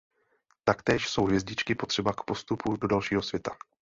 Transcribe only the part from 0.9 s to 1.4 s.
jsou